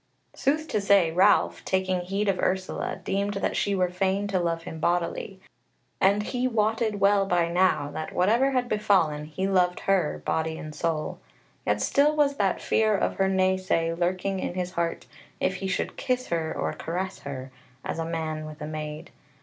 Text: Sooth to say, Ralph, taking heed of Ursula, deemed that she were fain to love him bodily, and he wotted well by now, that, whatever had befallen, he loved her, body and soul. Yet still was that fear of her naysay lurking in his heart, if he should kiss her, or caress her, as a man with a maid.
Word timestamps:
Sooth 0.33 0.67
to 0.69 0.81
say, 0.81 1.11
Ralph, 1.11 1.63
taking 1.63 2.01
heed 2.01 2.27
of 2.27 2.39
Ursula, 2.39 2.99
deemed 3.03 3.35
that 3.35 3.55
she 3.55 3.75
were 3.75 3.87
fain 3.91 4.27
to 4.29 4.39
love 4.39 4.63
him 4.63 4.79
bodily, 4.79 5.39
and 5.99 6.23
he 6.23 6.47
wotted 6.47 6.99
well 6.99 7.27
by 7.27 7.47
now, 7.49 7.91
that, 7.91 8.11
whatever 8.11 8.49
had 8.49 8.67
befallen, 8.67 9.25
he 9.25 9.47
loved 9.47 9.81
her, 9.81 10.19
body 10.25 10.57
and 10.57 10.73
soul. 10.73 11.19
Yet 11.67 11.83
still 11.83 12.15
was 12.15 12.37
that 12.37 12.59
fear 12.59 12.97
of 12.97 13.17
her 13.17 13.29
naysay 13.29 13.93
lurking 13.93 14.39
in 14.39 14.55
his 14.55 14.71
heart, 14.71 15.05
if 15.39 15.57
he 15.57 15.67
should 15.67 15.97
kiss 15.97 16.29
her, 16.29 16.51
or 16.51 16.73
caress 16.73 17.19
her, 17.19 17.51
as 17.85 17.99
a 17.99 18.03
man 18.03 18.47
with 18.47 18.59
a 18.61 18.67
maid. 18.67 19.11